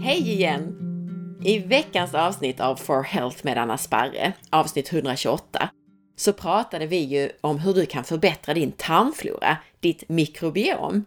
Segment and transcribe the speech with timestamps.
[0.00, 0.76] Hej igen!
[1.44, 5.70] I veckans avsnitt av For Health med Anna Sparre, avsnitt 128,
[6.16, 11.04] så pratade vi ju om hur du kan förbättra din tarmflora, ditt mikrobiom.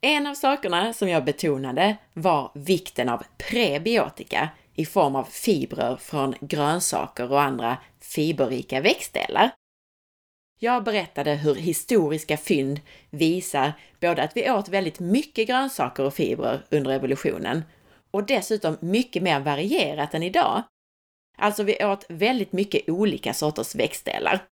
[0.00, 4.48] En av sakerna som jag betonade var vikten av prebiotika
[4.78, 9.50] i form av fibrer från grönsaker och andra fiberrika växtdelar.
[10.58, 16.66] Jag berättade hur historiska fynd visar både att vi åt väldigt mycket grönsaker och fibrer
[16.70, 17.62] under evolutionen
[18.10, 20.62] och dessutom mycket mer varierat än idag.
[21.38, 24.44] Alltså vi åt väldigt mycket olika sorters växtdelar.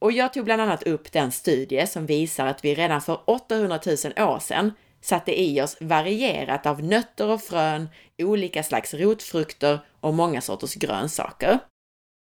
[0.00, 3.80] Och jag tog bland annat upp den studie som visar att vi redan för 800
[3.86, 7.88] 000 år sedan satte i oss varierat av nötter och frön,
[8.18, 11.58] olika slags rotfrukter och många sorters grönsaker.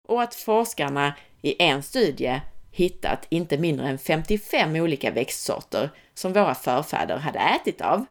[0.08, 2.42] Och att forskarna i en studie
[2.72, 8.06] hittat inte mindre än 55 olika växtsorter som våra förfäder hade ätit av.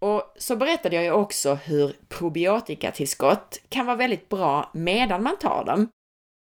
[0.00, 5.64] Och så berättade jag ju också hur probiotikatillskott kan vara väldigt bra medan man tar
[5.64, 5.88] dem.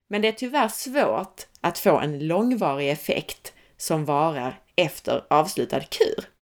[0.09, 6.38] Men det är tyvärr svårt att få en långvarig effekt som varar efter avslutad kur.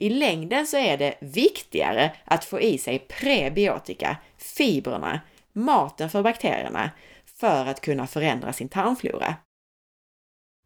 [0.00, 5.20] I längden så är det viktigare att få i sig prebiotika, fibrerna,
[5.52, 6.90] maten för bakterierna,
[7.24, 9.36] för att kunna förändra sin tarmflora.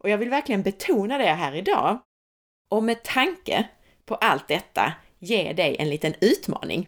[0.03, 1.99] Och jag vill verkligen betona det här idag.
[2.71, 3.69] Och med tanke
[4.05, 6.87] på allt detta ge dig en liten utmaning.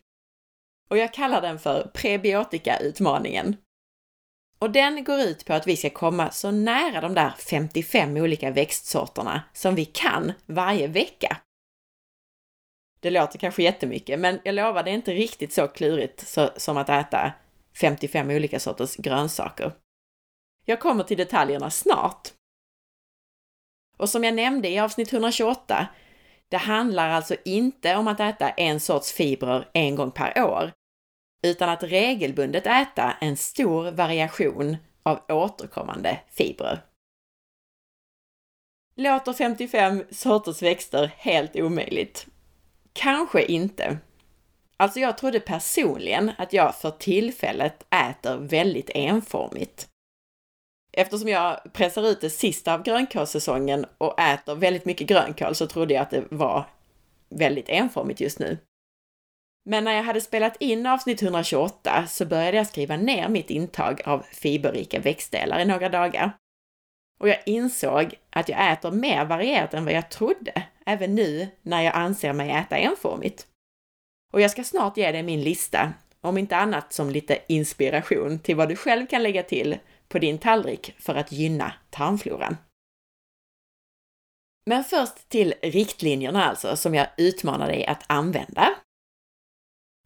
[0.90, 3.56] Och jag kallar den för prebiotika-utmaningen.
[4.58, 8.50] Och den går ut på att vi ska komma så nära de där 55 olika
[8.50, 11.36] växtsorterna som vi kan varje vecka.
[13.04, 16.76] Det låter kanske jättemycket, men jag lovar, det är inte riktigt så klurigt så, som
[16.76, 17.32] att äta
[17.80, 19.72] 55 olika sorters grönsaker.
[20.64, 22.28] Jag kommer till detaljerna snart.
[23.96, 25.86] Och som jag nämnde i avsnitt 128,
[26.48, 30.72] det handlar alltså inte om att äta en sorts fibrer en gång per år,
[31.42, 36.84] utan att regelbundet äta en stor variation av återkommande fibrer.
[38.96, 42.26] Låter 55 sorters växter helt omöjligt?
[42.94, 43.98] Kanske inte.
[44.76, 49.88] Alltså jag trodde personligen att jag för tillfället äter väldigt enformigt.
[50.92, 55.94] Eftersom jag pressar ut det sista av grönkålssäsongen och äter väldigt mycket grönkål så trodde
[55.94, 56.64] jag att det var
[57.28, 58.58] väldigt enformigt just nu.
[59.64, 64.02] Men när jag hade spelat in avsnitt 128 så började jag skriva ner mitt intag
[64.04, 66.32] av fiberrika växtdelar i några dagar.
[67.20, 71.82] Och jag insåg att jag äter mer varierat än vad jag trodde, även nu när
[71.82, 73.46] jag anser mig äta enformigt.
[74.32, 78.56] Och jag ska snart ge dig min lista, om inte annat som lite inspiration till
[78.56, 79.78] vad du själv kan lägga till
[80.08, 82.56] på din tallrik för att gynna tarmfloran.
[84.66, 88.74] Men först till riktlinjerna alltså, som jag utmanar dig att använda.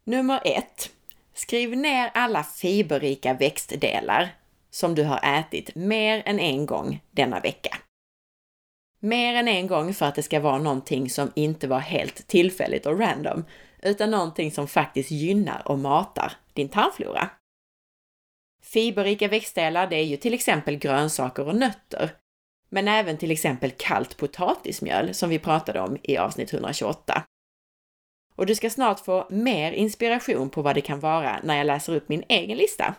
[0.05, 0.91] Nummer 1.
[1.35, 4.35] Skriv ner alla fiberrika växtdelar
[4.71, 7.79] som du har ätit mer än en gång denna vecka.
[9.01, 12.87] Mer än en gång för att det ska vara någonting som inte var helt tillfälligt
[12.87, 13.45] och random,
[13.83, 17.31] utan någonting som faktiskt gynnar och matar din tarmflora.
[18.63, 22.11] Fiberrika växtdelar, det är ju till exempel grönsaker och nötter,
[22.69, 27.25] men även till exempel kallt potatismjöl som vi pratade om i avsnitt 128.
[28.35, 31.95] Och du ska snart få mer inspiration på vad det kan vara när jag läser
[31.95, 32.95] upp min egen lista.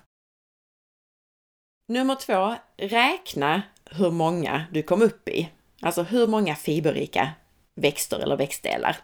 [1.86, 3.62] Nummer två, räkna
[3.92, 5.50] hur många du kom upp i.
[5.82, 7.32] Alltså hur många fiberrika
[7.76, 8.98] växter eller växtdelar.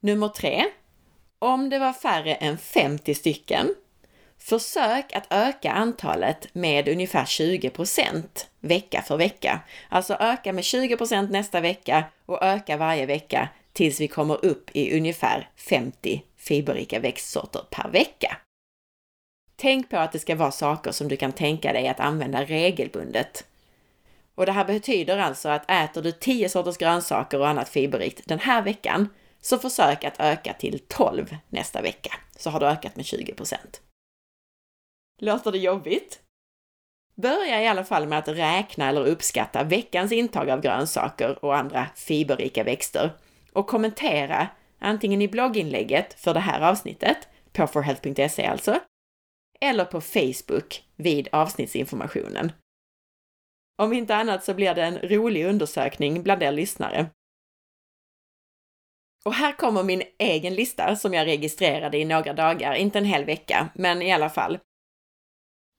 [0.00, 0.64] Nummer tre,
[1.38, 3.74] om det var färre än 50 stycken,
[4.38, 8.22] försök att öka antalet med ungefär 20%
[8.60, 9.60] vecka för vecka.
[9.88, 14.98] Alltså öka med 20% nästa vecka och öka varje vecka tills vi kommer upp i
[14.98, 18.36] ungefär 50 fiberrika växtsorter per vecka.
[19.56, 23.47] Tänk på att det ska vara saker som du kan tänka dig att använda regelbundet.
[24.38, 28.38] Och det här betyder alltså att äter du 10 sorters grönsaker och annat fiberrikt den
[28.38, 29.08] här veckan,
[29.40, 33.54] så försök att öka till 12 nästa vecka, så har du ökat med 20%
[35.20, 36.20] Låter det jobbigt?
[37.14, 41.86] Börja i alla fall med att räkna eller uppskatta veckans intag av grönsaker och andra
[41.94, 43.10] fiberrika växter
[43.52, 44.48] och kommentera
[44.78, 48.80] antingen i blogginlägget för det här avsnittet, på forhealth.se alltså,
[49.60, 52.52] eller på Facebook vid avsnittsinformationen.
[53.78, 57.10] Om inte annat så blir det en rolig undersökning bland er lyssnare.
[59.24, 63.24] Och här kommer min egen lista som jag registrerade i några dagar, inte en hel
[63.24, 64.58] vecka, men i alla fall.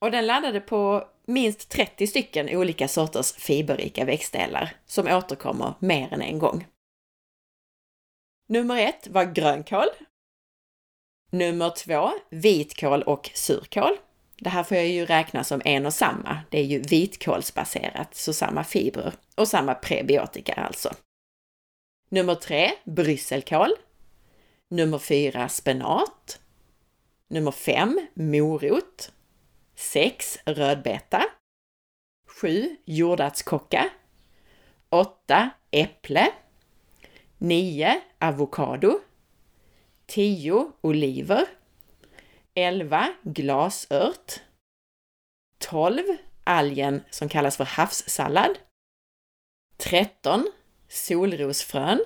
[0.01, 6.21] Och den laddade på minst 30 stycken olika sorters fiberrika växtdelar som återkommer mer än
[6.21, 6.67] en gång.
[8.47, 9.87] Nummer ett var grönkål.
[11.31, 13.97] Nummer två, vitkål och surkål.
[14.41, 16.39] Det här får jag ju räkna som en och samma.
[16.49, 20.93] Det är ju vitkålsbaserat, så samma fibrer och samma prebiotika alltså.
[22.09, 23.71] Nummer tre, brysselkål.
[24.69, 26.39] Nummer fyra, spenat.
[27.27, 29.11] Nummer fem, morot.
[29.75, 31.25] sex, rödbeta.
[32.27, 33.89] sju, jordärtskocka.
[34.89, 36.31] åtta, äpple.
[37.37, 38.99] nio, avokado.
[40.05, 41.45] tio, oliver.
[42.55, 43.13] 11.
[43.23, 44.41] Glasört.
[45.57, 46.03] 12.
[46.43, 48.57] Algen som kallas för havssallad.
[49.77, 50.51] 13.
[50.87, 52.05] Solrosfrön.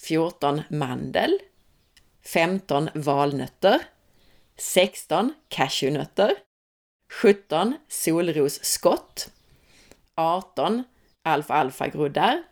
[0.00, 0.62] 14.
[0.70, 1.38] Mandel.
[2.20, 2.88] 15.
[2.94, 3.80] Valnötter.
[4.56, 5.34] 16.
[5.48, 6.34] Cashewnötter.
[7.22, 7.74] 17.
[7.88, 9.32] Solrosskott.
[10.14, 10.84] 18.
[11.22, 12.42] Alfa-alfa-groddar.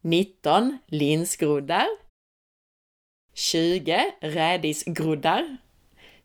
[0.00, 0.78] 19.
[0.86, 1.88] Linsgroddar.
[3.34, 4.12] 20.
[4.20, 5.56] Rädisgroddar.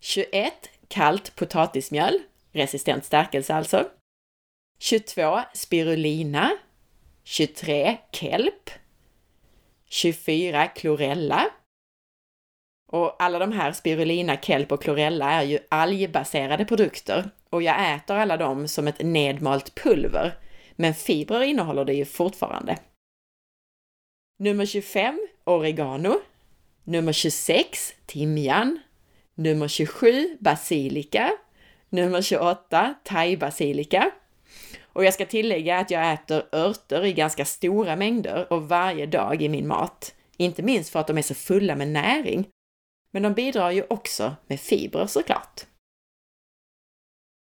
[0.03, 2.19] 21 kallt potatismjöl,
[2.51, 3.89] resistent stärkelse alltså.
[4.79, 6.51] 22 spirulina.
[7.23, 8.69] 23 kelp.
[9.85, 11.49] 24 klorella.
[12.91, 18.15] Och alla de här spirulina, kelp och klorella är ju algbaserade produkter och jag äter
[18.15, 20.37] alla dem som ett nedmalt pulver.
[20.75, 22.77] Men fibrer innehåller det ju fortfarande.
[24.39, 26.21] Nummer 25 oregano.
[26.83, 28.79] Nummer 26 timjan.
[29.35, 31.31] Nummer 27 basilika.
[31.89, 34.11] Nummer 28 thaibasilika.
[34.93, 39.41] Och jag ska tillägga att jag äter örter i ganska stora mängder och varje dag
[39.41, 40.15] i min mat.
[40.37, 42.47] Inte minst för att de är så fulla med näring.
[43.11, 45.65] Men de bidrar ju också med fibrer såklart.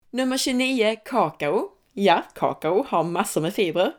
[0.09, 1.69] Nummer 29 kakao.
[1.93, 3.93] Ja, kakao har massor med fibrer.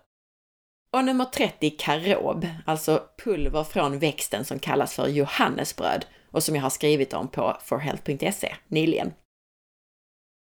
[0.91, 6.63] Och nummer 30 karob, alltså pulver från växten som kallas för johannesbröd och som jag
[6.63, 9.13] har skrivit om på forhealth.se nyligen.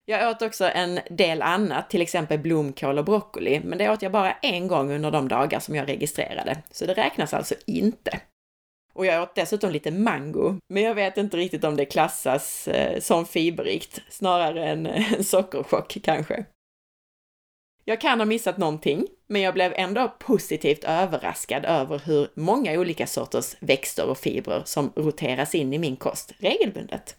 [0.05, 4.13] Jag åt också en del annat, till exempel blomkål och broccoli, men det åt jag
[4.13, 8.21] bara en gång under de dagar som jag registrerade, så det räknas alltså inte.
[8.93, 13.01] Och jag åt dessutom lite mango, men jag vet inte riktigt om det klassas eh,
[13.01, 16.45] som fiberrikt, snarare en, en eh, sockerchock kanske.
[17.91, 23.07] Jag kan ha missat någonting, men jag blev ändå positivt överraskad över hur många olika
[23.07, 27.17] sorters växter och fibrer som roteras in i min kost regelbundet.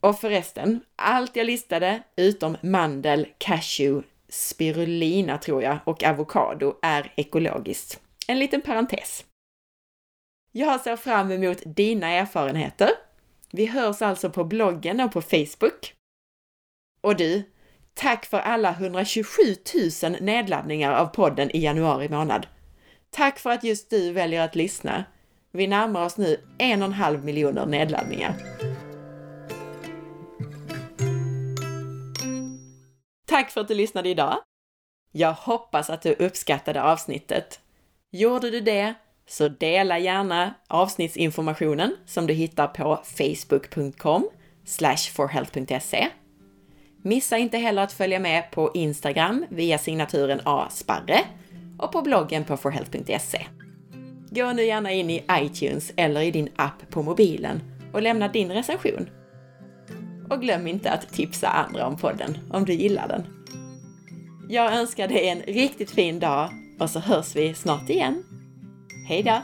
[0.00, 8.00] Och förresten, allt jag listade utom mandel, cashew, spirulina tror jag och avokado är ekologiskt.
[8.28, 9.24] En liten parentes.
[10.52, 12.90] Jag ser fram emot dina erfarenheter.
[13.50, 15.94] Vi hörs alltså på bloggen och på Facebook.
[17.00, 17.44] Och du,
[17.94, 19.42] Tack för alla 127
[20.02, 22.46] 000 nedladdningar av podden i januari månad.
[23.10, 25.04] Tack för att just du väljer att lyssna.
[25.52, 28.34] Vi närmar oss nu en och en halv miljoner nedladdningar.
[33.26, 34.38] Tack för att du lyssnade idag!
[35.12, 37.60] Jag hoppas att du uppskattade avsnittet.
[38.10, 38.94] Gjorde du det,
[39.28, 44.28] så dela gärna avsnittsinformationen som du hittar på facebook.com
[45.14, 46.08] forhealth.se
[47.02, 51.20] Missa inte heller att följa med på Instagram via signaturen asparre
[51.78, 53.46] och på bloggen på forhealth.se.
[54.30, 58.52] Gå nu gärna in i iTunes eller i din app på mobilen och lämna din
[58.52, 59.08] recension.
[60.30, 63.26] Och glöm inte att tipsa andra om podden om du gillar den.
[64.48, 68.24] Jag önskar dig en riktigt fin dag och så hörs vi snart igen.
[69.08, 69.40] Hej då!